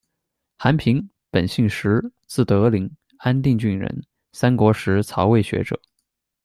[0.57, 5.79] 寒贫，本姓石，字德林，安定郡人，三国时曹魏学者。